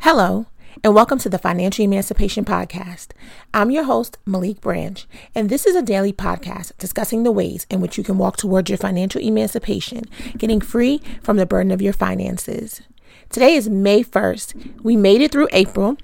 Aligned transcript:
Hello, 0.00 0.46
and 0.82 0.94
welcome 0.94 1.18
to 1.20 1.28
the 1.28 1.38
Financial 1.38 1.84
Emancipation 1.84 2.44
Podcast. 2.44 3.12
I'm 3.54 3.70
your 3.70 3.84
host, 3.84 4.18
Maliek 4.26 4.60
Branch, 4.60 5.06
and 5.34 5.48
this 5.48 5.64
is 5.64 5.76
a 5.76 5.82
daily 5.82 6.12
podcast 6.12 6.72
discussing 6.78 7.22
the 7.22 7.30
ways 7.30 7.66
in 7.70 7.80
which 7.80 7.96
you 7.96 8.04
can 8.04 8.18
walk 8.18 8.36
towards 8.36 8.68
your 8.68 8.78
financial 8.78 9.20
emancipation, 9.20 10.04
getting 10.38 10.60
free 10.60 11.00
from 11.22 11.36
the 11.36 11.46
burden 11.46 11.70
of 11.70 11.80
your 11.80 11.92
finances. 11.92 12.82
Today 13.30 13.54
is 13.54 13.68
May 13.68 14.02
1st. 14.02 14.82
We 14.82 14.96
made 14.96 15.20
it 15.20 15.30
through 15.30 15.48
April. 15.52 15.96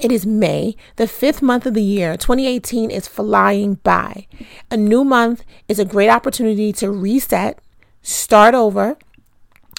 It 0.00 0.10
is 0.10 0.26
May, 0.26 0.74
the 0.96 1.06
fifth 1.06 1.42
month 1.42 1.66
of 1.66 1.74
the 1.74 1.82
year. 1.82 2.16
2018 2.16 2.90
is 2.90 3.06
flying 3.06 3.74
by. 3.74 4.26
A 4.70 4.76
new 4.76 5.04
month 5.04 5.44
is 5.68 5.78
a 5.78 5.84
great 5.84 6.08
opportunity 6.08 6.72
to 6.74 6.90
reset, 6.90 7.58
start 8.02 8.54
over, 8.54 8.96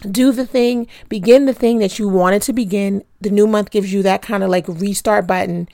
do 0.09 0.31
the 0.31 0.45
thing, 0.45 0.87
begin 1.09 1.45
the 1.45 1.53
thing 1.53 1.79
that 1.79 1.99
you 1.99 2.07
wanted 2.07 2.41
to 2.43 2.53
begin. 2.53 3.03
The 3.21 3.29
new 3.29 3.47
month 3.47 3.71
gives 3.71 3.93
you 3.93 4.03
that 4.03 4.21
kind 4.21 4.43
of 4.43 4.49
like 4.49 4.67
restart 4.67 5.27
button. 5.27 5.67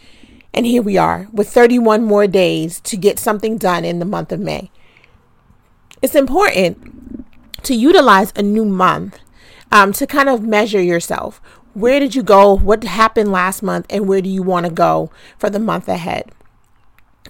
And 0.53 0.65
here 0.65 0.81
we 0.81 0.97
are 0.97 1.27
with 1.31 1.49
31 1.49 2.03
more 2.03 2.27
days 2.27 2.79
to 2.81 2.97
get 2.97 3.19
something 3.19 3.57
done 3.57 3.85
in 3.85 3.99
the 3.99 4.05
month 4.05 4.31
of 4.31 4.39
May. 4.39 4.71
It's 6.01 6.15
important 6.15 7.25
to 7.63 7.75
utilize 7.75 8.33
a 8.35 8.41
new 8.41 8.65
month 8.65 9.19
um, 9.71 9.93
to 9.93 10.07
kind 10.07 10.29
of 10.29 10.41
measure 10.41 10.81
yourself. 10.81 11.41
Where 11.73 11.99
did 11.99 12.15
you 12.15 12.23
go? 12.23 12.55
What 12.55 12.83
happened 12.83 13.31
last 13.31 13.61
month? 13.61 13.85
And 13.89 14.07
where 14.07 14.21
do 14.21 14.29
you 14.29 14.41
want 14.41 14.65
to 14.65 14.71
go 14.71 15.11
for 15.37 15.49
the 15.49 15.59
month 15.59 15.87
ahead? 15.87 16.31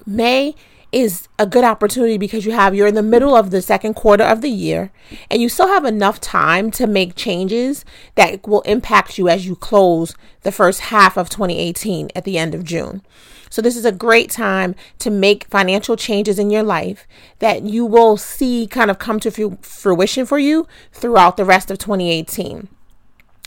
May 0.05 0.55
is 0.91 1.27
a 1.37 1.45
good 1.45 1.63
opportunity 1.63 2.17
because 2.17 2.45
you 2.45 2.51
have 2.51 2.73
you're 2.73 2.87
in 2.87 2.95
the 2.95 3.03
middle 3.03 3.35
of 3.35 3.51
the 3.51 3.61
second 3.61 3.93
quarter 3.93 4.23
of 4.23 4.41
the 4.41 4.49
year 4.49 4.91
and 5.29 5.41
you 5.41 5.47
still 5.47 5.67
have 5.67 5.85
enough 5.85 6.19
time 6.19 6.71
to 6.71 6.87
make 6.87 7.15
changes 7.15 7.85
that 8.15 8.47
will 8.47 8.61
impact 8.61 9.17
you 9.17 9.29
as 9.29 9.45
you 9.45 9.55
close 9.55 10.15
the 10.41 10.51
first 10.51 10.81
half 10.81 11.17
of 11.17 11.29
2018 11.29 12.09
at 12.15 12.23
the 12.23 12.37
end 12.37 12.55
of 12.55 12.63
June. 12.63 13.01
So 13.49 13.61
this 13.61 13.75
is 13.75 13.85
a 13.85 13.91
great 13.91 14.29
time 14.29 14.75
to 14.99 15.09
make 15.09 15.45
financial 15.45 15.95
changes 15.95 16.37
in 16.37 16.49
your 16.49 16.63
life 16.63 17.07
that 17.39 17.63
you 17.63 17.85
will 17.85 18.15
see 18.17 18.67
kind 18.67 18.91
of 18.91 18.99
come 18.99 19.19
to 19.21 19.57
fruition 19.61 20.25
for 20.25 20.39
you 20.39 20.67
throughout 20.91 21.37
the 21.37 21.45
rest 21.45 21.71
of 21.71 21.77
2018. 21.79 22.67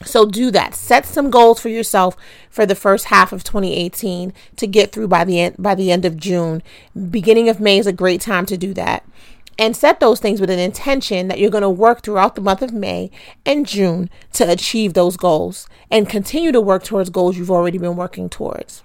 So 0.05 0.27
do 0.27 0.51
that. 0.51 0.75
Set 0.75 1.07
some 1.07 1.31
goals 1.31 1.61
for 1.61 1.69
yourself 1.69 2.17
for 2.51 2.67
the 2.67 2.75
first 2.75 3.07
half 3.07 3.33
of 3.33 3.45
2018 3.45 4.33
to 4.57 4.67
get 4.67 4.93
through 4.93 5.09
by 5.09 5.25
the 5.25 5.41
end 5.41 5.57
by 5.59 5.75
the 5.75 5.91
end 5.91 6.05
of 6.05 6.17
June. 6.17 6.63
Beginning 7.11 7.49
of 7.49 7.61
May 7.61 7.79
is 7.79 7.87
a 7.87 7.93
great 7.93 8.21
time 8.21 8.47
to 8.47 8.57
do 8.57 8.75
that. 8.75 9.05
And 9.59 9.77
set 9.77 10.01
those 10.01 10.19
things 10.19 10.41
with 10.41 10.51
an 10.51 10.59
intention 10.59 11.29
that 11.29 11.39
you're 11.39 11.51
going 11.51 11.63
to 11.63 11.71
work 11.71 12.03
throughout 12.03 12.35
the 12.35 12.41
month 12.41 12.63
of 12.63 12.73
May 12.73 13.11
and 13.45 13.67
June 13.67 14.09
to 14.33 14.51
achieve 14.51 14.95
those 14.95 15.17
goals 15.17 15.69
and 15.91 16.09
continue 16.09 16.53
to 16.53 16.61
work 16.61 16.85
towards 16.85 17.11
goals 17.11 17.37
you've 17.37 17.51
already 17.51 17.79
been 17.79 17.97
working 17.97 18.29
towards. 18.31 18.83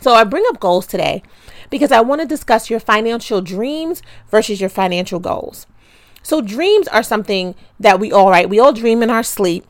So 0.00 0.14
I 0.14 0.24
bring 0.24 0.44
up 0.48 0.60
goals 0.60 0.86
today 0.86 1.22
because 1.70 1.92
I 1.92 2.00
want 2.00 2.22
to 2.22 2.26
discuss 2.26 2.70
your 2.70 2.80
financial 2.80 3.40
dreams 3.40 4.00
versus 4.30 4.60
your 4.60 4.70
financial 4.70 5.20
goals. 5.20 5.66
So 6.22 6.40
dreams 6.40 6.88
are 6.88 7.02
something 7.02 7.54
that 7.78 8.00
we 8.00 8.10
all 8.10 8.30
right, 8.30 8.48
we 8.48 8.58
all 8.58 8.72
dream 8.72 9.02
in 9.02 9.10
our 9.10 9.22
sleep 9.22 9.66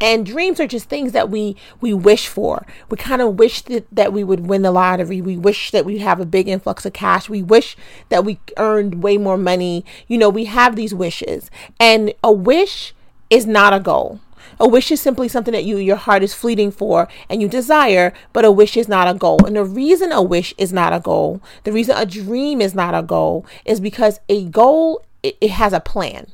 and 0.00 0.26
dreams 0.26 0.60
are 0.60 0.66
just 0.66 0.88
things 0.88 1.12
that 1.12 1.30
we 1.30 1.56
we 1.80 1.94
wish 1.94 2.28
for. 2.28 2.66
We 2.90 2.96
kind 2.96 3.22
of 3.22 3.38
wish 3.38 3.62
that, 3.62 3.86
that 3.92 4.12
we 4.12 4.24
would 4.24 4.46
win 4.46 4.62
the 4.62 4.70
lottery. 4.70 5.20
We 5.20 5.36
wish 5.36 5.70
that 5.70 5.84
we 5.84 5.98
have 5.98 6.20
a 6.20 6.26
big 6.26 6.48
influx 6.48 6.84
of 6.84 6.92
cash. 6.92 7.28
We 7.28 7.42
wish 7.42 7.76
that 8.10 8.24
we 8.24 8.38
earned 8.58 9.02
way 9.02 9.16
more 9.16 9.38
money. 9.38 9.84
You 10.06 10.18
know 10.18 10.28
we 10.28 10.44
have 10.46 10.76
these 10.76 10.94
wishes. 10.94 11.50
And 11.80 12.12
a 12.22 12.32
wish 12.32 12.94
is 13.30 13.46
not 13.46 13.72
a 13.72 13.80
goal. 13.80 14.20
A 14.60 14.68
wish 14.68 14.90
is 14.90 15.00
simply 15.00 15.28
something 15.28 15.52
that 15.52 15.64
you 15.64 15.76
your 15.78 15.96
heart 15.96 16.22
is 16.22 16.34
fleeting 16.34 16.70
for 16.70 17.08
and 17.28 17.42
you 17.42 17.48
desire, 17.48 18.12
but 18.32 18.44
a 18.44 18.52
wish 18.52 18.76
is 18.76 18.88
not 18.88 19.08
a 19.08 19.18
goal. 19.18 19.44
And 19.46 19.56
the 19.56 19.64
reason 19.64 20.12
a 20.12 20.22
wish 20.22 20.54
is 20.58 20.72
not 20.72 20.92
a 20.92 21.00
goal, 21.00 21.40
the 21.64 21.72
reason 21.72 21.96
a 21.96 22.06
dream 22.06 22.60
is 22.60 22.74
not 22.74 22.94
a 22.94 23.02
goal 23.02 23.44
is 23.64 23.80
because 23.80 24.20
a 24.28 24.44
goal 24.44 25.02
it, 25.22 25.36
it 25.40 25.50
has 25.50 25.72
a 25.72 25.80
plan. 25.80 26.28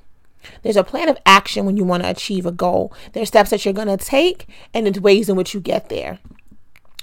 There's 0.62 0.76
a 0.76 0.84
plan 0.84 1.08
of 1.08 1.18
action 1.26 1.64
when 1.66 1.76
you 1.76 1.84
want 1.84 2.02
to 2.02 2.10
achieve 2.10 2.46
a 2.46 2.52
goal. 2.52 2.92
There's 3.12 3.28
steps 3.28 3.50
that 3.50 3.64
you're 3.64 3.74
going 3.74 3.88
to 3.88 3.96
take 3.96 4.46
and 4.72 4.86
the 4.86 5.00
ways 5.00 5.28
in 5.28 5.36
which 5.36 5.54
you 5.54 5.60
get 5.60 5.88
there. 5.88 6.18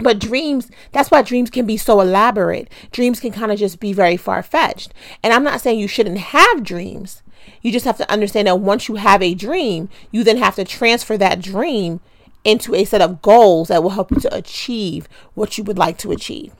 But 0.01 0.19
dreams, 0.19 0.71
that's 0.93 1.11
why 1.11 1.21
dreams 1.21 1.49
can 1.49 1.65
be 1.65 1.75
so 1.75 1.99
elaborate. 1.99 2.69
Dreams 2.91 3.19
can 3.19 3.31
kind 3.31 3.51
of 3.51 3.59
just 3.59 3.79
be 3.79 3.91
very 3.91 4.15
far 4.15 4.41
fetched. 4.41 4.93
And 5.21 5.33
I'm 5.33 5.43
not 5.43 5.59
saying 5.59 5.79
you 5.79 5.89
shouldn't 5.89 6.17
have 6.17 6.63
dreams. 6.63 7.21
You 7.61 7.71
just 7.71 7.85
have 7.85 7.97
to 7.97 8.09
understand 8.09 8.47
that 8.47 8.59
once 8.59 8.87
you 8.87 8.95
have 8.95 9.21
a 9.21 9.33
dream, 9.33 9.89
you 10.11 10.23
then 10.23 10.37
have 10.37 10.55
to 10.55 10.63
transfer 10.63 11.17
that 11.17 11.41
dream 11.41 11.99
into 12.45 12.73
a 12.73 12.85
set 12.85 13.01
of 13.01 13.21
goals 13.21 13.67
that 13.67 13.83
will 13.83 13.89
help 13.91 14.11
you 14.11 14.19
to 14.21 14.33
achieve 14.33 15.09
what 15.33 15.57
you 15.57 15.63
would 15.65 15.77
like 15.77 15.97
to 15.97 16.11
achieve. 16.11 16.53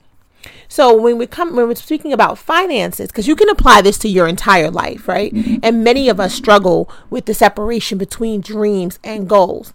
So 0.68 0.96
when 0.96 1.18
we 1.18 1.26
come 1.26 1.56
when 1.56 1.68
we're 1.68 1.74
speaking 1.74 2.12
about 2.12 2.38
finances, 2.38 3.08
because 3.08 3.26
you 3.26 3.36
can 3.36 3.48
apply 3.48 3.82
this 3.82 3.98
to 3.98 4.08
your 4.08 4.28
entire 4.28 4.70
life, 4.70 5.08
right? 5.08 5.32
And 5.62 5.84
many 5.84 6.08
of 6.08 6.20
us 6.20 6.34
struggle 6.34 6.90
with 7.10 7.26
the 7.26 7.34
separation 7.34 7.98
between 7.98 8.40
dreams 8.40 8.98
and 9.02 9.28
goals. 9.28 9.72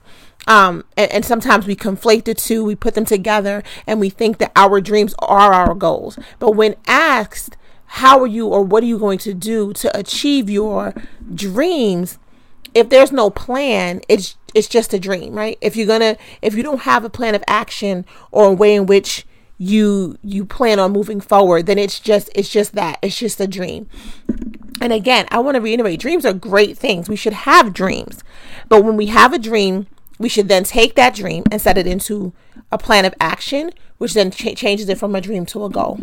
Um, 0.47 0.85
and, 0.95 1.11
and, 1.11 1.25
sometimes 1.25 1.65
we 1.65 1.75
conflate 1.75 2.25
the 2.25 2.35
two, 2.35 2.63
we 2.63 2.75
put 2.75 2.93
them 2.93 3.05
together, 3.05 3.63
and 3.87 3.99
we 3.99 4.11
think 4.11 4.37
that 4.37 4.51
our 4.55 4.79
dreams 4.79 5.15
are 5.17 5.51
our 5.51 5.73
goals. 5.73 6.19
But 6.37 6.51
when 6.51 6.75
asked, 6.85 7.57
how 7.85 8.19
are 8.19 8.27
you 8.27 8.47
or 8.47 8.61
what 8.61 8.83
are 8.83 8.87
you 8.87 8.99
going 8.99 9.17
to 9.19 9.33
do 9.33 9.73
to 9.73 9.97
achieve 9.97 10.49
your 10.49 10.93
dreams? 11.33 12.19
If 12.73 12.89
there's 12.89 13.11
no 13.11 13.29
plan, 13.29 14.01
it's 14.07 14.37
it's 14.53 14.67
just 14.67 14.93
a 14.93 14.99
dream, 14.99 15.33
right? 15.33 15.57
If 15.61 15.75
you're 15.75 15.87
gonna 15.87 16.17
if 16.41 16.55
you 16.55 16.63
don't 16.63 16.81
have 16.81 17.03
a 17.03 17.09
plan 17.09 17.35
of 17.35 17.43
action 17.47 18.05
or 18.31 18.49
a 18.49 18.53
way 18.53 18.75
in 18.75 18.85
which 18.85 19.25
you 19.57 20.17
you 20.21 20.45
plan 20.45 20.79
on 20.79 20.91
moving 20.91 21.21
forward 21.21 21.65
then 21.65 21.77
it's 21.77 21.99
just 21.99 22.29
it's 22.35 22.49
just 22.49 22.73
that. 22.75 22.99
It's 23.01 23.17
just 23.17 23.39
a 23.39 23.47
dream. 23.47 23.89
And 24.81 24.91
again 24.91 25.25
i 25.31 25.39
want 25.39 25.55
to 25.55 25.61
reiterate 25.61 25.99
dreams 25.99 26.25
are 26.25 26.33
great 26.33 26.77
things. 26.77 27.09
We 27.09 27.15
should 27.15 27.33
have 27.33 27.73
dreams. 27.73 28.23
But 28.69 28.83
when 28.83 28.97
we 28.97 29.07
have 29.07 29.33
a 29.33 29.39
dream 29.39 29.87
we 30.19 30.29
should 30.29 30.47
then 30.47 30.63
take 30.63 30.95
that 30.95 31.15
dream 31.15 31.43
and 31.51 31.61
set 31.61 31.77
it 31.77 31.87
into 31.87 32.33
a 32.71 32.77
plan 32.77 33.05
of 33.05 33.13
action 33.19 33.71
which 33.97 34.13
then 34.13 34.31
ch- 34.31 34.55
changes 34.55 34.89
it 34.89 34.97
from 34.97 35.15
a 35.15 35.21
dream 35.21 35.45
to 35.47 35.63
a 35.65 35.69
goal. 35.69 35.99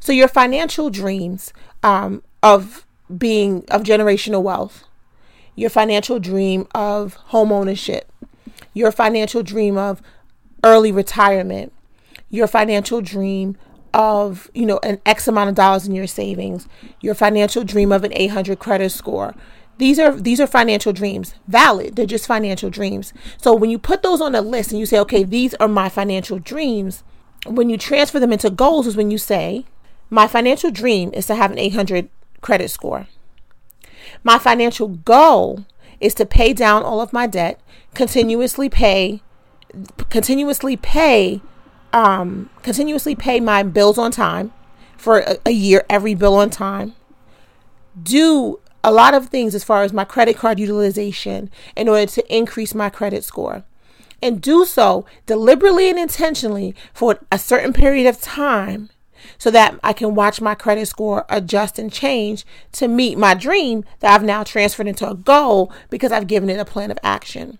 So 0.00 0.12
your 0.12 0.28
financial 0.28 0.90
dreams 0.90 1.52
um, 1.84 2.22
of 2.42 2.84
being 3.16 3.64
of 3.70 3.82
generational 3.82 4.42
wealth 4.42 4.84
your 5.54 5.70
financial 5.70 6.18
dream 6.18 6.66
of 6.74 7.14
home 7.14 7.52
ownership 7.52 8.10
your 8.72 8.90
financial 8.90 9.42
dream 9.42 9.76
of 9.76 10.00
early 10.64 10.90
retirement 10.90 11.72
your 12.32 12.48
financial 12.48 13.00
dream 13.00 13.56
of, 13.94 14.50
you 14.54 14.66
know, 14.66 14.80
an 14.82 15.00
X 15.04 15.28
amount 15.28 15.50
of 15.50 15.54
dollars 15.54 15.86
in 15.86 15.94
your 15.94 16.06
savings, 16.06 16.66
your 17.00 17.14
financial 17.14 17.62
dream 17.62 17.92
of 17.92 18.02
an 18.02 18.12
800 18.14 18.58
credit 18.58 18.90
score. 18.90 19.34
These 19.78 19.98
are 19.98 20.12
these 20.18 20.40
are 20.40 20.46
financial 20.46 20.92
dreams. 20.92 21.34
Valid. 21.46 21.94
They're 21.94 22.06
just 22.06 22.26
financial 22.26 22.70
dreams. 22.70 23.12
So 23.36 23.54
when 23.54 23.70
you 23.70 23.78
put 23.78 24.02
those 24.02 24.20
on 24.20 24.34
a 24.34 24.40
list 24.40 24.70
and 24.70 24.80
you 24.80 24.86
say, 24.86 24.98
"Okay, 25.00 25.24
these 25.24 25.54
are 25.54 25.68
my 25.68 25.88
financial 25.88 26.38
dreams," 26.38 27.04
when 27.46 27.68
you 27.68 27.76
transfer 27.76 28.18
them 28.18 28.32
into 28.32 28.50
goals 28.50 28.86
is 28.86 28.96
when 28.96 29.10
you 29.10 29.18
say, 29.18 29.64
"My 30.08 30.26
financial 30.26 30.70
dream 30.70 31.10
is 31.12 31.26
to 31.26 31.34
have 31.34 31.52
an 31.52 31.58
800 31.58 32.08
credit 32.40 32.70
score." 32.70 33.08
My 34.24 34.38
financial 34.38 34.88
goal 34.88 35.64
is 36.00 36.14
to 36.14 36.26
pay 36.26 36.52
down 36.52 36.82
all 36.82 37.00
of 37.00 37.12
my 37.12 37.26
debt, 37.26 37.60
continuously 37.94 38.68
pay 38.68 39.20
continuously 40.10 40.76
pay 40.76 41.40
um, 41.92 42.50
continuously 42.62 43.14
pay 43.14 43.40
my 43.40 43.62
bills 43.62 43.98
on 43.98 44.10
time 44.10 44.52
for 44.96 45.18
a, 45.18 45.36
a 45.46 45.50
year, 45.50 45.84
every 45.88 46.14
bill 46.14 46.34
on 46.34 46.50
time. 46.50 46.94
Do 48.00 48.60
a 48.84 48.92
lot 48.92 49.14
of 49.14 49.28
things 49.28 49.54
as 49.54 49.64
far 49.64 49.82
as 49.82 49.92
my 49.92 50.04
credit 50.04 50.36
card 50.36 50.58
utilization 50.58 51.50
in 51.76 51.88
order 51.88 52.06
to 52.06 52.34
increase 52.34 52.74
my 52.74 52.90
credit 52.90 53.24
score. 53.24 53.64
And 54.20 54.40
do 54.40 54.64
so 54.64 55.04
deliberately 55.26 55.90
and 55.90 55.98
intentionally 55.98 56.74
for 56.94 57.18
a 57.32 57.38
certain 57.38 57.72
period 57.72 58.08
of 58.08 58.20
time 58.20 58.88
so 59.38 59.50
that 59.50 59.78
I 59.82 59.92
can 59.92 60.14
watch 60.14 60.40
my 60.40 60.54
credit 60.54 60.86
score 60.86 61.24
adjust 61.28 61.78
and 61.78 61.92
change 61.92 62.44
to 62.72 62.88
meet 62.88 63.18
my 63.18 63.34
dream 63.34 63.84
that 64.00 64.14
I've 64.14 64.22
now 64.22 64.42
transferred 64.44 64.86
into 64.86 65.08
a 65.08 65.14
goal 65.14 65.72
because 65.90 66.12
I've 66.12 66.26
given 66.26 66.50
it 66.50 66.58
a 66.58 66.64
plan 66.64 66.90
of 66.90 66.98
action. 67.02 67.58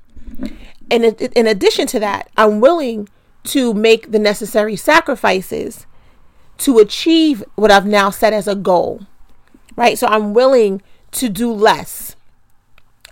And 0.90 1.04
in 1.04 1.46
addition 1.46 1.86
to 1.88 2.00
that, 2.00 2.30
I'm 2.36 2.60
willing 2.60 3.08
to 3.44 3.74
make 3.74 4.12
the 4.12 4.18
necessary 4.18 4.76
sacrifices 4.76 5.86
to 6.58 6.78
achieve 6.78 7.42
what 7.54 7.70
I've 7.70 7.86
now 7.86 8.10
set 8.10 8.32
as 8.32 8.46
a 8.46 8.54
goal. 8.54 9.06
Right? 9.76 9.98
So 9.98 10.06
I'm 10.06 10.34
willing 10.34 10.82
to 11.12 11.28
do 11.28 11.52
less 11.52 12.16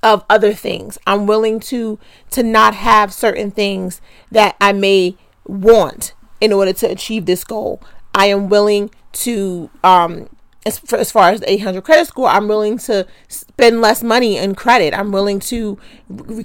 of 0.03 0.25
other 0.31 0.53
things. 0.53 0.99
I'm 1.07 1.27
willing 1.27 1.61
to 1.61 1.99
to 2.31 2.43
not 2.43 2.75
have 2.75 3.13
certain 3.13 3.51
things 3.51 4.01
that 4.31 4.57
I 4.61 4.73
may 4.73 5.17
want 5.47 6.15
in 6.41 6.53
order 6.53 6.73
to 6.73 6.91
achieve 6.91 7.27
this 7.27 7.45
goal. 7.45 7.83
I 8.15 8.27
am 8.27 8.49
willing 8.49 8.91
to 9.13 9.71
um 9.85 10.29
as, 10.67 10.79
for, 10.79 10.97
as 10.97 11.11
far 11.11 11.31
as 11.31 11.41
the 11.41 11.51
800 11.51 11.83
credit 11.83 12.07
score, 12.07 12.29
I'm 12.29 12.47
willing 12.47 12.77
to 12.79 13.07
spend 13.29 13.81
less 13.81 14.03
money 14.03 14.37
in 14.37 14.55
credit. 14.55 14.93
I'm 14.93 15.11
willing 15.11 15.41
to 15.41 15.79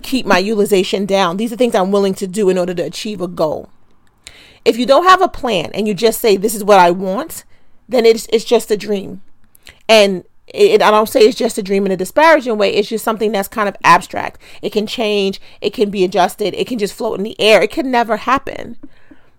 keep 0.02 0.26
my 0.26 0.38
utilization 0.38 1.06
down. 1.06 1.36
These 1.38 1.52
are 1.52 1.58
things 1.58 1.76
I'm 1.76 1.92
willing 1.92 2.14
to 2.16 2.28
do 2.28 2.50
in 2.50 2.58
order 2.58 2.74
to 2.74 2.84
achieve 2.84 3.20
a 3.20 3.28
goal. 3.28 3.70
If 4.66 4.78
you 4.78 4.86
don't 4.86 5.06
have 5.06 5.22
a 5.22 5.28
plan 5.28 5.72
and 5.74 5.88
you 5.88 5.94
just 5.94 6.20
say, 6.20 6.36
this 6.36 6.56
is 6.56 6.64
what 6.64 6.80
I 6.80 6.92
want, 6.92 7.44
then 7.88 8.06
it's, 8.06 8.28
it's 8.34 8.46
just 8.46 8.72
a 8.72 8.78
dream. 8.78 9.22
And 9.88 10.26
it, 10.48 10.82
I 10.82 10.92
don't 10.92 11.10
say 11.10 11.22
it's 11.22 11.38
just 11.38 11.58
a 11.58 11.64
dream 11.64 11.86
in 11.86 11.92
a 11.92 11.98
disparaging 11.98 12.58
way. 12.58 12.74
It's 12.74 12.90
just 12.90 13.04
something 13.04 13.32
that's 13.32 13.48
kind 13.48 13.70
of 13.70 13.76
abstract. 13.84 14.42
It 14.62 14.72
can 14.72 14.88
change. 14.88 15.40
It 15.62 15.72
can 15.72 15.90
be 15.90 16.04
adjusted. 16.04 16.54
It 16.54 16.68
can 16.68 16.80
just 16.80 16.94
float 16.94 17.20
in 17.20 17.24
the 17.24 17.40
air. 17.40 17.62
It 17.62 17.72
can 17.72 17.92
never 17.92 18.18
happen. 18.18 18.78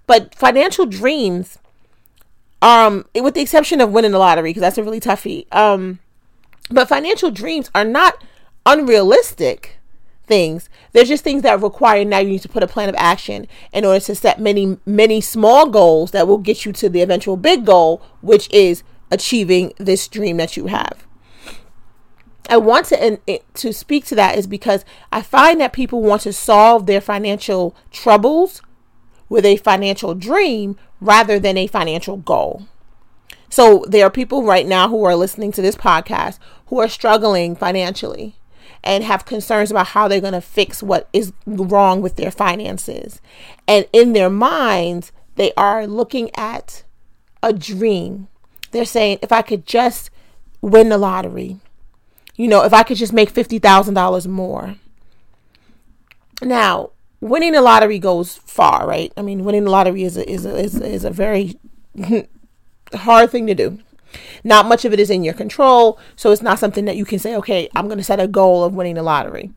But 0.07 0.35
financial 0.35 0.87
dreams, 0.87 1.59
um, 2.63 3.07
with 3.15 3.35
the 3.35 3.41
exception 3.41 3.81
of 3.81 3.91
winning 3.91 4.13
the 4.13 4.19
lottery, 4.19 4.51
because 4.51 4.61
that's 4.61 4.79
a 4.79 4.85
really 4.85 5.01
tough 5.01 5.21
feat. 5.21 5.49
Um, 5.53 5.99
but 6.71 6.89
financial 6.89 7.31
dreams 7.31 7.71
are 7.75 7.85
not 7.85 8.23
unrealistic 8.65 9.79
things. 10.27 10.69
They're 10.93 11.05
just 11.05 11.25
things 11.25 11.43
that 11.43 11.61
require 11.61 12.05
now 12.05 12.19
you 12.19 12.31
need 12.31 12.43
to 12.43 12.49
put 12.49 12.63
a 12.63 12.69
plan 12.69 12.89
of 12.89 12.95
action 12.99 13.47
in 13.73 13.85
order 13.85 14.01
to 14.01 14.15
set 14.15 14.41
many, 14.41 14.79
many 14.85 15.21
small 15.21 15.69
goals 15.69 16.11
that 16.11 16.27
will 16.27 16.39
get 16.39 16.65
you 16.65 16.73
to 16.73 16.89
the 16.89 17.03
eventual 17.03 17.37
big 17.37 17.65
goal, 17.65 18.03
which 18.21 18.53
is 18.53 18.83
achieving 19.11 19.73
this 19.79 20.09
dream 20.09 20.37
that 20.37 20.57
you 20.57 20.67
have. 20.67 21.07
I 22.49 22.59
want 22.59 22.87
to 22.87 23.03
and 23.03 23.19
to 23.55 23.73
speak 23.73 24.05
to 24.07 24.15
that 24.15 24.39
is 24.39 24.47
because 24.47 24.85
I 25.11 25.23
find 25.23 25.61
that 25.61 25.73
people 25.73 26.03
want 26.03 26.23
to 26.23 26.33
solve 26.33 26.87
their 26.87 27.01
financial 27.01 27.75
troubles 27.91 28.63
with 29.29 29.45
a 29.45 29.57
financial 29.57 30.15
dream 30.15 30.77
rather 31.01 31.41
than 31.41 31.57
a 31.57 31.67
financial 31.67 32.17
goal. 32.17 32.67
So 33.49 33.85
there 33.89 34.07
are 34.07 34.11
people 34.11 34.45
right 34.45 34.67
now 34.67 34.89
who 34.89 35.05
are 35.05 35.17
listening 35.17 35.53
to 35.53 35.63
this 35.63 35.77
podcast 35.77 36.39
who 36.67 36.81
are 36.81 36.89
struggling 36.89 37.57
financially 37.57 38.37
and 38.83 39.05
have 39.05 39.25
concerns 39.25 39.71
about 39.71 39.89
how 39.89 40.09
they're 40.09 40.21
going 40.21 40.33
to 40.33 40.41
fix 40.41 40.83
what 40.83 41.09
is 41.13 41.33
wrong 41.47 42.01
with 42.01 42.17
their 42.17 42.31
finances. 42.31 43.21
And 43.67 43.87
in 43.93 44.13
their 44.13 44.31
minds, 44.31 45.13
they 45.37 45.53
are 45.57 45.87
looking 45.87 46.31
at 46.37 46.85
a 47.43 47.53
dream 47.53 48.29
they're 48.77 48.85
saying 48.85 49.19
if 49.23 49.33
I 49.33 49.43
could 49.43 49.67
just 49.67 50.11
win 50.61 50.89
the 50.89 50.99
lottery, 50.99 51.59
you 52.37 52.49
know, 52.49 52.63
if 52.65 52.75
I 52.75 52.83
could 52.83 52.97
just 52.97 53.13
make 53.13 53.33
$50,000 53.33 54.27
more. 54.27 54.77
Now, 56.43 56.91
winning 57.21 57.53
the 57.53 57.63
lottery 57.63 57.99
goes 57.99 58.37
far, 58.37 58.87
right? 58.87 59.13
I 59.17 59.23
mean, 59.23 59.45
winning 59.45 59.65
the 59.65 59.71
lottery 59.71 60.03
is 60.03 60.17
a, 60.17 60.31
is 60.31 60.45
a, 60.45 60.57
is 60.57 60.81
a, 60.81 60.87
is 60.87 61.05
a 61.05 61.11
very 61.11 61.59
hard 62.95 63.31
thing 63.31 63.47
to 63.47 63.55
do. 63.55 63.79
Not 64.45 64.67
much 64.67 64.85
of 64.85 64.93
it 64.93 65.01
is 65.01 65.11
in 65.11 65.25
your 65.25 65.35
control, 65.35 65.99
so 66.15 66.31
it's 66.31 66.43
not 66.43 66.59
something 66.59 66.85
that 66.85 66.97
you 66.97 67.05
can 67.05 67.19
say, 67.19 67.37
okay, 67.37 67.69
I'm 67.75 67.87
going 67.87 67.99
to 67.99 68.05
set 68.05 68.21
a 68.21 68.29
goal 68.29 68.65
of 68.65 68.75
winning 68.75 68.95
the 68.95 69.03
lottery. 69.03 69.51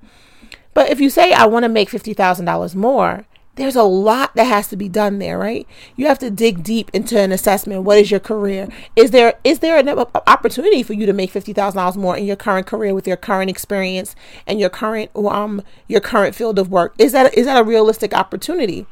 But 0.73 0.89
if 0.89 0.99
you 0.99 1.09
say, 1.09 1.33
I 1.33 1.45
want 1.45 1.63
to 1.63 1.69
make 1.69 1.89
$50,000 1.89 2.75
more, 2.75 3.25
there's 3.59 3.75
a 3.75 3.83
lot 3.83 4.33
that 4.35 4.45
has 4.45 4.67
to 4.69 4.77
be 4.77 4.87
done 4.87 5.19
there, 5.19 5.37
right? 5.37 5.67
You 5.95 6.07
have 6.07 6.19
to 6.19 6.31
dig 6.31 6.63
deep 6.63 6.89
into 6.93 7.19
an 7.19 7.31
assessment. 7.31 7.83
What 7.83 7.97
is 7.97 8.09
your 8.09 8.19
career? 8.19 8.69
Is 8.95 9.11
there 9.11 9.33
is 9.43 9.59
there 9.59 9.77
an 9.77 9.89
opportunity 10.27 10.81
for 10.81 10.93
you 10.93 11.05
to 11.05 11.13
make 11.13 11.29
fifty 11.29 11.51
thousand 11.51 11.77
dollars 11.77 11.97
more 11.97 12.15
in 12.15 12.25
your 12.25 12.37
current 12.37 12.67
career 12.67 12.93
with 12.93 13.05
your 13.05 13.17
current 13.17 13.49
experience 13.49 14.15
and 14.47 14.59
your 14.59 14.69
current 14.69 15.11
um 15.13 15.61
your 15.87 15.99
current 15.99 16.35
field 16.35 16.57
of 16.57 16.71
work? 16.71 16.95
Is 16.97 17.11
that 17.11 17.37
is 17.37 17.45
that 17.45 17.59
a 17.59 17.63
realistic 17.63 18.13
opportunity? 18.13 18.87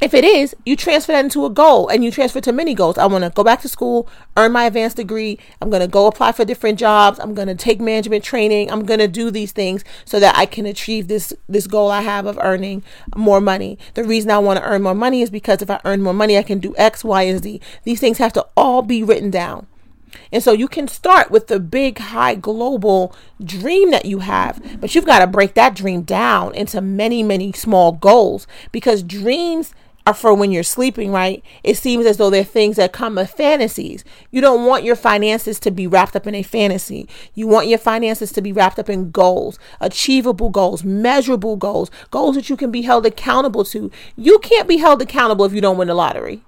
If 0.00 0.14
it 0.14 0.24
is, 0.24 0.54
you 0.64 0.76
transfer 0.76 1.10
that 1.10 1.24
into 1.24 1.44
a 1.44 1.50
goal 1.50 1.88
and 1.88 2.04
you 2.04 2.12
transfer 2.12 2.40
to 2.42 2.52
many 2.52 2.72
goals. 2.72 2.98
I 2.98 3.06
want 3.06 3.24
to 3.24 3.30
go 3.30 3.42
back 3.42 3.62
to 3.62 3.68
school, 3.68 4.08
earn 4.36 4.52
my 4.52 4.64
advanced 4.66 4.96
degree. 4.96 5.40
I'm 5.60 5.70
going 5.70 5.82
to 5.82 5.88
go 5.88 6.06
apply 6.06 6.32
for 6.32 6.44
different 6.44 6.78
jobs. 6.78 7.18
I'm 7.18 7.34
going 7.34 7.48
to 7.48 7.56
take 7.56 7.80
management 7.80 8.22
training. 8.22 8.70
I'm 8.70 8.84
going 8.84 9.00
to 9.00 9.08
do 9.08 9.32
these 9.32 9.50
things 9.50 9.82
so 10.04 10.20
that 10.20 10.36
I 10.38 10.46
can 10.46 10.66
achieve 10.66 11.08
this 11.08 11.32
this 11.48 11.66
goal 11.66 11.90
I 11.90 12.02
have 12.02 12.26
of 12.26 12.38
earning 12.40 12.84
more 13.16 13.40
money. 13.40 13.76
The 13.94 14.04
reason 14.04 14.30
I 14.30 14.38
want 14.38 14.60
to 14.60 14.64
earn 14.64 14.82
more 14.82 14.94
money 14.94 15.20
is 15.20 15.30
because 15.30 15.62
if 15.62 15.70
I 15.70 15.80
earn 15.84 16.02
more 16.02 16.14
money, 16.14 16.38
I 16.38 16.44
can 16.44 16.60
do 16.60 16.76
X, 16.78 17.02
Y, 17.02 17.22
and 17.22 17.42
Z. 17.42 17.60
These 17.82 17.98
things 17.98 18.18
have 18.18 18.32
to 18.34 18.46
all 18.56 18.82
be 18.82 19.02
written 19.02 19.30
down. 19.30 19.66
And 20.32 20.42
so 20.42 20.52
you 20.52 20.68
can 20.68 20.88
start 20.88 21.30
with 21.30 21.48
the 21.48 21.60
big, 21.60 21.98
high 21.98 22.34
global 22.34 23.14
dream 23.42 23.90
that 23.90 24.04
you 24.04 24.20
have, 24.20 24.80
but 24.80 24.94
you've 24.94 25.04
got 25.06 25.18
to 25.18 25.26
break 25.26 25.54
that 25.54 25.74
dream 25.74 26.02
down 26.02 26.54
into 26.54 26.80
many, 26.80 27.22
many 27.22 27.52
small 27.52 27.92
goals 27.92 28.46
because 28.72 29.02
dreams 29.02 29.74
are 30.08 30.14
for 30.14 30.34
when 30.34 30.50
you're 30.50 30.62
sleeping, 30.62 31.10
right? 31.12 31.42
It 31.62 31.76
seems 31.76 32.06
as 32.06 32.16
though 32.16 32.30
they're 32.30 32.44
things 32.44 32.76
that 32.76 32.92
come 32.92 33.16
with 33.16 33.30
fantasies. 33.30 34.04
You 34.30 34.40
don't 34.40 34.66
want 34.66 34.84
your 34.84 34.96
finances 34.96 35.60
to 35.60 35.70
be 35.70 35.86
wrapped 35.86 36.16
up 36.16 36.26
in 36.26 36.34
a 36.34 36.42
fantasy. 36.42 37.08
You 37.34 37.46
want 37.46 37.68
your 37.68 37.78
finances 37.78 38.32
to 38.32 38.42
be 38.42 38.52
wrapped 38.52 38.78
up 38.78 38.88
in 38.88 39.10
goals, 39.10 39.58
achievable 39.80 40.50
goals, 40.50 40.82
measurable 40.82 41.56
goals, 41.56 41.90
goals 42.10 42.36
that 42.36 42.48
you 42.48 42.56
can 42.56 42.70
be 42.70 42.82
held 42.82 43.04
accountable 43.04 43.64
to. 43.66 43.90
You 44.16 44.38
can't 44.38 44.68
be 44.68 44.78
held 44.78 45.02
accountable 45.02 45.44
if 45.44 45.52
you 45.52 45.60
don't 45.60 45.78
win 45.78 45.88
the 45.88 45.94
lottery 45.94 46.42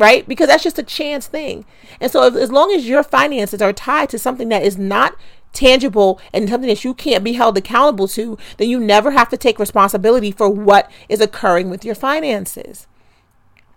right? 0.00 0.26
Because 0.26 0.48
that's 0.48 0.64
just 0.64 0.78
a 0.78 0.82
chance 0.82 1.28
thing. 1.28 1.64
And 2.00 2.10
so, 2.10 2.24
if, 2.24 2.34
as 2.34 2.50
long 2.50 2.72
as 2.72 2.88
your 2.88 3.04
finances 3.04 3.62
are 3.62 3.72
tied 3.72 4.08
to 4.10 4.18
something 4.18 4.48
that 4.48 4.64
is 4.64 4.76
not 4.76 5.16
tangible 5.54 6.20
and 6.32 6.48
something 6.48 6.68
that 6.68 6.84
you 6.84 6.94
can't 6.94 7.24
be 7.24 7.32
held 7.32 7.56
accountable 7.56 8.08
to, 8.08 8.36
then 8.58 8.68
you 8.68 8.78
never 8.78 9.12
have 9.12 9.28
to 9.30 9.36
take 9.36 9.58
responsibility 9.58 10.30
for 10.30 10.50
what 10.50 10.90
is 11.08 11.20
occurring 11.20 11.70
with 11.70 11.84
your 11.84 11.94
finances. 11.94 12.86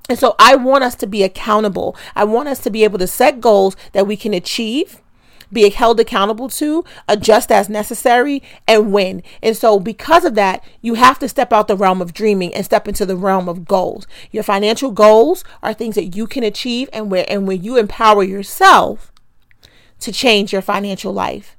And 0.10 0.18
so 0.18 0.36
I 0.40 0.56
want 0.56 0.84
us 0.84 0.96
to 0.96 1.08
be 1.08 1.24
accountable. 1.24 1.96
I 2.16 2.24
want 2.24 2.50
us 2.50 2.60
to 2.60 2.70
be 2.70 2.84
able 2.84 3.00
to 3.00 3.08
set 3.08 3.42
goals 3.42 3.76
that 3.92 4.08
we 4.08 4.16
can 4.16 4.34
achieve, 4.34 5.02
be 5.52 5.70
held 5.70 6.00
accountable 6.00 6.50
to, 6.50 6.86
adjust 7.08 7.52
as 7.52 7.70
necessary, 7.70 8.42
and 8.68 8.94
win. 8.94 9.24
And 9.42 9.56
so, 9.56 9.80
because 9.80 10.26
of 10.26 10.36
that, 10.36 10.64
you 10.82 10.96
have 10.96 11.20
to 11.20 11.30
step 11.30 11.52
out 11.52 11.68
the 11.68 11.76
realm 11.76 12.02
of 12.02 12.14
dreaming 12.14 12.54
and 12.54 12.66
step 12.66 12.88
into 12.88 13.06
the 13.06 13.16
realm 13.16 13.48
of 13.50 13.66
goals. 13.66 14.08
Your 14.32 14.44
financial 14.44 14.92
goals 14.92 15.44
are 15.62 15.74
things 15.74 15.96
that 15.96 16.16
you 16.16 16.28
can 16.28 16.44
achieve, 16.44 16.90
and 16.94 17.12
where 17.12 17.26
and 17.28 17.48
when 17.48 17.64
you 17.64 17.78
empower 17.78 18.24
yourself 18.24 19.12
to 20.00 20.12
change 20.12 20.54
your 20.54 20.62
financial 20.62 21.14
life. 21.14 21.57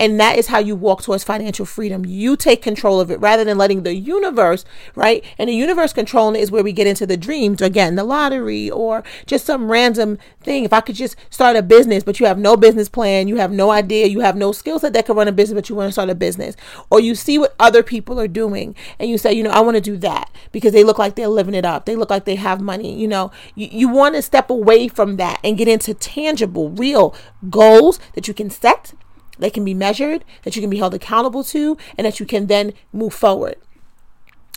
And 0.00 0.18
that 0.18 0.38
is 0.38 0.46
how 0.46 0.58
you 0.58 0.74
walk 0.74 1.02
towards 1.02 1.24
financial 1.24 1.66
freedom. 1.66 2.06
You 2.06 2.34
take 2.34 2.62
control 2.62 3.00
of 3.00 3.10
it 3.10 3.20
rather 3.20 3.44
than 3.44 3.58
letting 3.58 3.82
the 3.82 3.94
universe, 3.94 4.64
right? 4.94 5.22
And 5.36 5.50
the 5.50 5.54
universe 5.54 5.92
controlling 5.92 6.40
is 6.40 6.50
where 6.50 6.64
we 6.64 6.72
get 6.72 6.86
into 6.86 7.06
the 7.06 7.18
dreams, 7.18 7.60
again, 7.60 7.96
the 7.96 8.04
lottery 8.04 8.70
or 8.70 9.04
just 9.26 9.44
some 9.44 9.70
random 9.70 10.16
thing. 10.42 10.64
If 10.64 10.72
I 10.72 10.80
could 10.80 10.94
just 10.94 11.16
start 11.28 11.54
a 11.54 11.62
business, 11.62 12.02
but 12.02 12.18
you 12.18 12.24
have 12.24 12.38
no 12.38 12.56
business 12.56 12.88
plan, 12.88 13.28
you 13.28 13.36
have 13.36 13.52
no 13.52 13.70
idea, 13.70 14.06
you 14.06 14.20
have 14.20 14.36
no 14.36 14.52
skill 14.52 14.78
set 14.78 14.94
that 14.94 15.04
can 15.04 15.16
run 15.16 15.28
a 15.28 15.32
business, 15.32 15.54
but 15.54 15.68
you 15.68 15.74
want 15.74 15.88
to 15.88 15.92
start 15.92 16.08
a 16.08 16.14
business. 16.14 16.56
Or 16.88 16.98
you 16.98 17.14
see 17.14 17.38
what 17.38 17.54
other 17.60 17.82
people 17.82 18.18
are 18.18 18.26
doing 18.26 18.74
and 18.98 19.10
you 19.10 19.18
say, 19.18 19.34
you 19.34 19.42
know, 19.42 19.50
I 19.50 19.60
want 19.60 19.74
to 19.74 19.82
do 19.82 19.98
that 19.98 20.30
because 20.50 20.72
they 20.72 20.82
look 20.82 20.98
like 20.98 21.14
they're 21.14 21.28
living 21.28 21.54
it 21.54 21.66
up. 21.66 21.84
They 21.84 21.94
look 21.94 22.08
like 22.08 22.24
they 22.24 22.36
have 22.36 22.62
money. 22.62 22.98
You 22.98 23.08
know, 23.08 23.32
you, 23.54 23.68
you 23.70 23.88
want 23.90 24.14
to 24.14 24.22
step 24.22 24.48
away 24.48 24.88
from 24.88 25.16
that 25.16 25.40
and 25.44 25.58
get 25.58 25.68
into 25.68 25.92
tangible, 25.92 26.70
real 26.70 27.14
goals 27.50 28.00
that 28.14 28.26
you 28.26 28.32
can 28.32 28.48
set 28.48 28.94
that 29.40 29.52
can 29.52 29.64
be 29.64 29.74
measured, 29.74 30.24
that 30.42 30.56
you 30.56 30.62
can 30.62 30.70
be 30.70 30.78
held 30.78 30.94
accountable 30.94 31.44
to, 31.44 31.76
and 31.98 32.06
that 32.06 32.20
you 32.20 32.26
can 32.26 32.46
then 32.46 32.72
move 32.92 33.14
forward. 33.14 33.56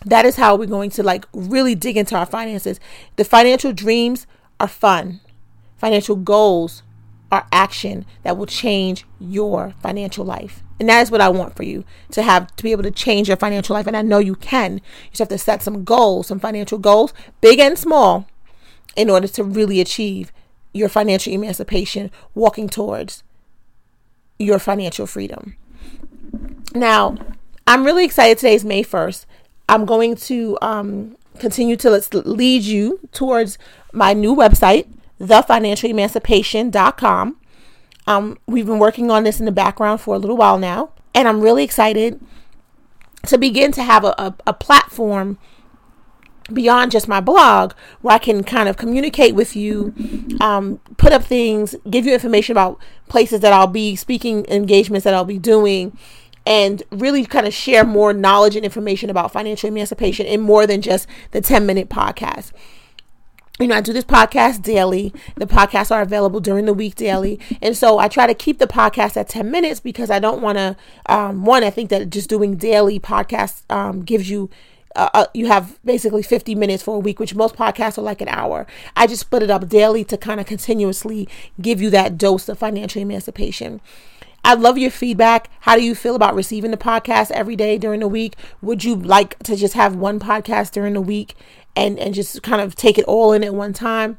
That 0.05 0.25
is 0.25 0.35
how 0.35 0.55
we're 0.55 0.65
going 0.65 0.89
to 0.91 1.03
like 1.03 1.25
really 1.33 1.75
dig 1.75 1.97
into 1.97 2.15
our 2.15 2.25
finances. 2.25 2.79
The 3.15 3.23
financial 3.23 3.71
dreams 3.73 4.27
are 4.59 4.67
fun. 4.67 5.21
Financial 5.77 6.15
goals 6.15 6.83
are 7.31 7.47
action 7.51 8.05
that 8.23 8.37
will 8.37 8.45
change 8.45 9.05
your 9.19 9.73
financial 9.81 10.23
life. 10.23 10.61
And 10.79 10.89
that 10.89 11.01
is 11.01 11.09
what 11.09 11.21
I 11.21 11.29
want 11.29 11.55
for 11.55 11.63
you 11.63 11.85
to 12.11 12.21
have 12.21 12.53
to 12.55 12.63
be 12.63 12.71
able 12.71 12.83
to 12.83 12.91
change 12.91 13.27
your 13.27 13.37
financial 13.37 13.73
life. 13.73 13.87
And 13.87 13.95
I 13.95 14.01
know 14.01 14.19
you 14.19 14.35
can. 14.35 14.75
You 14.75 14.81
just 15.11 15.19
have 15.19 15.27
to 15.29 15.37
set 15.37 15.63
some 15.63 15.83
goals, 15.83 16.27
some 16.27 16.39
financial 16.39 16.77
goals, 16.77 17.13
big 17.41 17.59
and 17.59 17.77
small, 17.77 18.27
in 18.95 19.09
order 19.09 19.27
to 19.29 19.43
really 19.43 19.79
achieve 19.79 20.31
your 20.73 20.89
financial 20.89 21.31
emancipation, 21.31 22.11
walking 22.35 22.67
towards 22.67 23.23
your 24.43 24.59
financial 24.59 25.07
freedom. 25.07 25.55
Now, 26.75 27.15
I'm 27.65 27.83
really 27.83 28.05
excited. 28.05 28.37
Today 28.37 28.53
is 28.55 28.65
May 28.65 28.83
1st. 28.83 29.25
I'm 29.69 29.85
going 29.85 30.15
to 30.15 30.57
um, 30.61 31.15
continue 31.39 31.77
to 31.77 31.89
lead 32.13 32.63
you 32.63 32.99
towards 33.11 33.57
my 33.91 34.13
new 34.13 34.35
website, 34.35 34.87
thefinancialemancipation.com. 35.21 37.37
Um, 38.05 38.37
we've 38.47 38.65
been 38.65 38.79
working 38.79 39.09
on 39.09 39.23
this 39.23 39.39
in 39.39 39.45
the 39.45 39.51
background 39.51 40.01
for 40.01 40.15
a 40.15 40.17
little 40.17 40.35
while 40.35 40.59
now, 40.59 40.89
and 41.15 41.25
I'm 41.27 41.41
really 41.41 41.63
excited 41.63 42.19
to 43.27 43.37
begin 43.37 43.71
to 43.71 43.83
have 43.83 44.03
a, 44.03 44.13
a, 44.17 44.35
a 44.47 44.53
platform 44.53 45.37
beyond 46.51 46.91
just 46.91 47.07
my 47.07 47.21
blog 47.21 47.73
where 48.01 48.15
I 48.15 48.17
can 48.17 48.43
kind 48.43 48.67
of 48.67 48.77
communicate 48.77 49.35
with 49.35 49.55
you, 49.55 49.93
um, 50.41 50.79
put 50.97 51.13
up 51.13 51.23
things, 51.23 51.75
give 51.89 52.05
you 52.05 52.13
information 52.13 52.53
about 52.53 52.79
places 53.07 53.39
that 53.41 53.53
I'll 53.53 53.67
be 53.67 53.95
speaking 53.95 54.45
engagements 54.49 55.03
that 55.05 55.13
I'll 55.13 55.25
be 55.25 55.39
doing, 55.39 55.97
and 56.45 56.83
really 56.91 57.25
kind 57.25 57.47
of 57.47 57.53
share 57.53 57.85
more 57.85 58.11
knowledge 58.11 58.55
and 58.55 58.65
information 58.65 59.09
about 59.09 59.31
financial 59.31 59.69
emancipation 59.69 60.25
in 60.25 60.41
more 60.41 60.67
than 60.67 60.81
just 60.81 61.07
the 61.31 61.39
10 61.39 61.65
minute 61.65 61.89
podcast. 61.89 62.51
you 63.59 63.67
know, 63.67 63.75
I 63.75 63.81
do 63.81 63.93
this 63.93 64.03
podcast 64.03 64.63
daily. 64.63 65.13
The 65.35 65.45
podcasts 65.45 65.91
are 65.91 66.01
available 66.01 66.39
during 66.39 66.65
the 66.65 66.73
week 66.73 66.95
daily. 66.95 67.39
And 67.61 67.77
so 67.77 67.99
I 67.99 68.07
try 68.07 68.25
to 68.27 68.33
keep 68.33 68.57
the 68.57 68.67
podcast 68.67 69.15
at 69.15 69.29
10 69.29 69.49
minutes 69.51 69.79
because 69.79 70.09
I 70.09 70.19
don't 70.19 70.41
want 70.41 70.57
to, 70.57 70.75
um, 71.05 71.45
one, 71.45 71.63
I 71.63 71.69
think 71.69 71.89
that 71.91 72.09
just 72.09 72.29
doing 72.29 72.57
daily 72.57 72.99
podcasts 72.99 73.61
um, 73.69 74.03
gives 74.03 74.29
you 74.29 74.49
uh, 74.95 75.09
uh, 75.13 75.25
you 75.33 75.47
have 75.47 75.79
basically 75.83 76.23
50 76.23 76.55
minutes 76.55 76.83
for 76.83 76.95
a 76.95 76.99
week, 76.99 77.19
which 77.19 77.35
most 77.35 77.55
podcasts 77.55 77.97
are 77.97 78.03
like 78.03 78.21
an 78.21 78.27
hour. 78.27 78.67
I 78.95 79.07
just 79.07 79.21
split 79.21 79.43
it 79.43 79.49
up 79.49 79.67
daily 79.67 80.03
to 80.05 80.17
kind 80.17 80.39
of 80.39 80.45
continuously 80.45 81.27
give 81.61 81.81
you 81.81 81.89
that 81.91 82.17
dose 82.17 82.49
of 82.49 82.59
financial 82.59 83.01
emancipation. 83.01 83.81
I 84.45 84.55
love 84.55 84.77
your 84.77 84.91
feedback. 84.91 85.49
How 85.61 85.75
do 85.75 85.83
you 85.83 85.95
feel 85.95 86.15
about 86.15 86.35
receiving 86.35 86.71
the 86.71 86.77
podcast 86.77 87.31
every 87.31 87.55
day 87.55 87.77
during 87.77 88.01
the 88.01 88.07
week? 88.07 88.35
Would 88.61 88.83
you 88.83 88.95
like 88.95 89.39
to 89.43 89.55
just 89.55 89.73
have 89.73 89.95
one 89.95 90.19
podcast 90.19 90.71
during 90.71 90.93
the 90.93 91.01
week 91.01 91.35
and, 91.75 91.97
and 91.97 92.13
just 92.13 92.43
kind 92.43 92.61
of 92.61 92.75
take 92.75 92.97
it 92.97 93.05
all 93.05 93.31
in 93.31 93.43
at 93.43 93.53
one 93.53 93.71
time? 93.71 94.17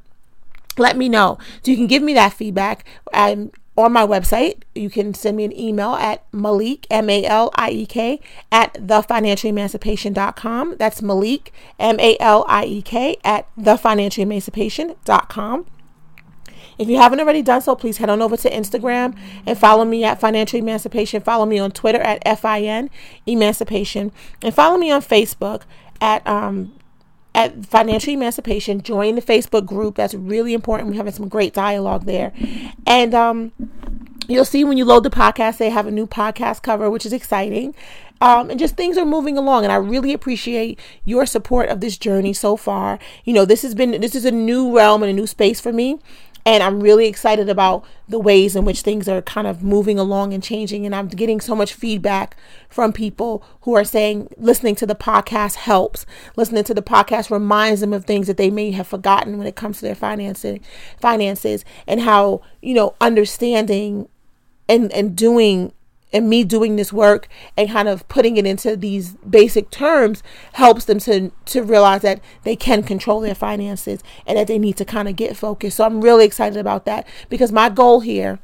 Let 0.78 0.97
me 0.97 1.09
know. 1.09 1.38
So 1.62 1.71
you 1.71 1.76
can 1.76 1.87
give 1.87 2.02
me 2.02 2.14
that 2.14 2.33
feedback. 2.33 2.85
I'm 3.12 3.52
on 3.76 3.93
my 3.93 4.07
website. 4.07 4.62
You 4.75 4.88
can 4.90 5.14
send 5.14 5.37
me 5.37 5.45
an 5.45 5.57
email 5.59 5.95
at 5.95 6.31
Maliek, 6.33 6.87
M 6.90 7.09
A 7.11 7.25
L 7.25 7.50
I 7.54 7.71
E 7.71 7.87
K, 7.87 8.21
at 8.50 8.75
thefinancialemancipation.com. 8.75 10.76
That's 10.78 11.00
Maliek, 11.00 11.50
M 11.78 12.00
A 12.00 12.16
L 12.21 12.45
I 12.49 12.64
E 12.64 12.83
K, 12.83 13.16
at 13.25 13.47
thefinancialemancipation.com. 13.57 15.66
If 16.76 16.88
you 16.88 16.97
haven't 16.97 17.21
already 17.21 17.43
done 17.43 17.61
so, 17.61 17.76
please 17.76 17.99
head 17.99 18.11
on 18.11 18.21
over 18.21 18.37
to 18.37 18.50
Instagram 18.50 19.16
and 19.47 19.57
follow 19.57 19.85
me 19.85 20.02
at 20.04 20.21
Financial 20.21 20.59
Emancipation. 20.59 21.23
Follow 21.23 21.47
me 21.47 21.57
on 21.59 21.71
Twitter 21.71 22.00
at 22.00 22.40
FIN 22.40 22.90
Emancipation. 23.26 24.11
And 24.43 24.52
follow 24.52 24.76
me 24.76 24.90
on 24.90 25.00
Facebook 25.00 25.62
at 26.00 26.26
um, 26.26 26.73
at 27.35 27.67
Financial 27.67 28.12
Emancipation. 28.12 28.81
Join 28.83 29.17
the 29.17 29.23
Facebook 29.23 29.67
group. 29.67 29.97
That's 29.97 30.14
really 30.14 30.55
important. 30.55 30.88
We're 30.88 30.97
having 30.97 31.12
some 31.12 31.29
great 31.29 31.53
dialogue 31.53 32.05
there. 32.05 32.33
And 32.87 33.14
um, 33.14 33.53
you'll 34.29 34.45
see 34.45 34.64
when 34.64 34.79
you 34.79 34.85
load 34.85 35.03
the 35.03 35.11
podcast, 35.11 35.59
they 35.59 35.71
have 35.71 35.87
a 35.87 35.91
new 35.91 36.07
podcast 36.07 36.62
cover, 36.62 36.88
which 36.88 37.05
is 37.05 37.12
exciting. 37.12 37.75
Um, 38.21 38.49
and 38.49 38.59
just 38.59 38.76
things 38.76 38.97
are 38.97 39.05
moving 39.05 39.37
along 39.37 39.64
and 39.64 39.73
i 39.73 39.76
really 39.76 40.12
appreciate 40.12 40.79
your 41.05 41.26
support 41.26 41.69
of 41.69 41.81
this 41.81 41.99
journey 41.99 42.33
so 42.33 42.57
far 42.57 42.99
you 43.25 43.35
know 43.35 43.45
this 43.45 43.62
has 43.62 43.75
been 43.75 44.00
this 44.00 44.14
is 44.14 44.25
a 44.25 44.31
new 44.31 44.75
realm 44.75 45.03
and 45.03 45.11
a 45.11 45.12
new 45.12 45.26
space 45.26 45.61
for 45.61 45.73
me 45.73 45.99
and 46.47 46.63
I'm 46.63 46.81
really 46.81 47.07
excited 47.07 47.49
about 47.49 47.85
the 48.07 48.19
ways 48.19 48.55
in 48.55 48.67
which 48.67 48.83
things 48.83 49.09
are 49.09 49.23
kind 49.23 49.47
of 49.47 49.63
moving 49.63 49.99
along 49.99 50.35
and 50.35 50.43
changing. 50.43 50.85
And 50.85 50.95
I'm 50.95 51.09
getting 51.09 51.41
so 51.41 51.55
much 51.55 51.73
feedback 51.73 52.37
from 52.69 52.93
people 52.93 53.43
who 53.63 53.75
are 53.75 53.85
saying 53.85 54.29
listening 54.37 54.75
to 54.77 54.87
the 54.87 54.95
podcast 54.95 55.55
helps. 55.55 56.05
Listening 56.37 56.65
to 56.65 56.75
the 56.75 56.83
podcast 56.83 57.31
reminds 57.31 57.81
them 57.81 57.95
of 57.95 58.05
things 58.05 58.27
that 58.27 58.37
they 58.37 58.51
may 58.51 58.73
have 58.73 58.87
forgotten 58.87 59.39
when 59.39 59.47
it 59.47 59.57
comes 59.57 59.79
to 59.79 59.87
their 59.87 59.95
finances, 59.95 60.59
finances 61.01 61.65
and 61.87 62.01
how, 62.01 62.43
you 62.61 62.75
know, 62.75 62.95
understanding 63.01 64.09
and, 64.69 64.93
and 64.93 65.17
doing 65.17 65.73
and 66.14 66.30
me 66.30 66.44
doing 66.44 66.76
this 66.76 66.92
work 66.92 67.26
and 67.56 67.68
kind 67.68 67.88
of 67.88 68.09
putting 68.09 68.37
it 68.37 68.47
into 68.47 68.76
these 68.76 69.14
basic 69.28 69.68
terms 69.68 70.23
helps 70.54 70.85
them 70.85 71.00
to 71.00 71.30
to 71.47 71.62
realize 71.62 72.02
that 72.02 72.21
they 72.44 72.54
can 72.54 72.85
control 72.85 73.21
their 73.21 73.35
finances 73.35 74.02
and 74.25 74.38
that 74.38 74.47
they 74.47 74.59
need 74.59 74.76
to 74.76 74.85
kind 74.85 75.09
of 75.09 75.16
get 75.16 75.37
focused. 75.37 75.76
So 75.76 75.85
I'm 75.85 76.00
really 76.00 76.25
excited 76.25 76.56
about 76.56 76.87
that 76.87 77.06
because 77.28 77.50
my 77.50 77.68
goal 77.68 78.00
here 78.00 78.38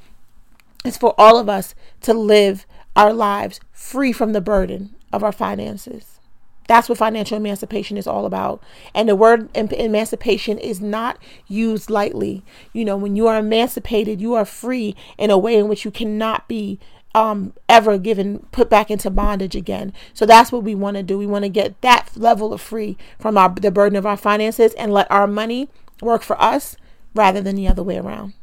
is 0.85 0.99
for 0.99 1.15
all 1.17 1.39
of 1.39 1.49
us 1.49 1.75
to 2.03 2.13
live 2.13 2.67
our 2.97 3.13
lives 3.13 3.61
free 3.73 4.13
from 4.13 4.33
the 4.33 4.41
burden 4.41 4.95
of 5.13 5.23
our 5.23 5.33
finances. 5.33 6.19
That's 6.67 6.89
what 6.89 6.99
financial 6.99 7.37
emancipation 7.37 7.97
is 7.97 8.07
all 8.07 8.27
about. 8.27 8.63
And 8.95 9.09
the 9.09 9.17
word 9.17 9.49
emancipation 9.57 10.57
is 10.57 10.81
not 10.81 11.19
used 11.49 11.91
lightly. 11.91 12.45
You 12.73 12.85
know, 12.85 12.97
when 12.97 13.17
you 13.17 13.27
are 13.27 13.39
emancipated, 13.39 14.21
you 14.21 14.35
are 14.35 14.45
free 14.45 14.95
in 15.19 15.31
a 15.31 15.39
way 15.39 15.57
in 15.57 15.67
which 15.67 15.85
you 15.85 15.91
cannot 15.91 16.47
be 16.47 16.79
um, 17.15 17.53
ever 17.69 17.99
given 17.99 18.47
put 18.53 18.71
back 18.71 18.91
into 18.91 19.11
bondage 19.11 19.57
again. 19.57 19.93
So 20.15 20.27
that's 20.27 20.53
what 20.53 20.63
we 20.63 20.75
want 20.75 20.97
to 20.97 21.03
do. 21.03 21.19
We 21.19 21.27
want 21.27 21.45
to 21.45 21.49
get 21.49 21.81
that 21.81 22.11
level 22.17 22.53
of 22.53 22.61
free 22.61 22.97
from 23.19 23.37
our 23.37 23.49
the 23.49 23.71
burden 23.71 23.97
of 23.97 24.07
our 24.07 24.17
finances 24.17 24.75
and 24.75 24.93
let 24.93 25.11
our 25.11 25.27
money 25.27 25.69
work 26.01 26.23
for 26.23 26.41
us 26.41 26.77
rather 27.15 27.41
than 27.41 27.57
the 27.57 27.69
other 27.69 27.83
way 27.83 27.99
around. 27.99 28.35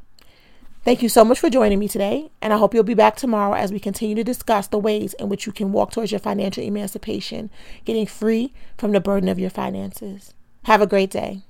Thank 0.83 1.01
you 1.01 1.09
so 1.09 1.25
much 1.25 1.39
for 1.39 1.49
joining 1.49 1.79
me 1.79 1.89
today, 1.89 2.31
and 2.41 2.53
I 2.53 2.57
hope 2.57 2.73
you'll 2.73 2.83
be 2.83 2.93
back 2.93 3.17
tomorrow 3.17 3.53
as 3.53 3.73
we 3.73 3.79
continue 3.79 4.15
to 4.15 4.23
discuss 4.23 4.67
the 4.67 4.77
ways 4.77 5.13
in 5.15 5.27
which 5.27 5.45
you 5.45 5.51
can 5.51 5.73
walk 5.73 5.91
towards 5.91 6.13
your 6.13 6.19
financial 6.19 6.63
emancipation, 6.63 7.49
getting 7.83 8.05
free 8.05 8.53
from 8.77 8.93
the 8.93 9.01
burden 9.01 9.27
of 9.27 9.37
your 9.37 9.49
finances. 9.49 10.33
Have 10.63 10.81
a 10.81 10.87
great 10.87 11.09
day. 11.09 11.41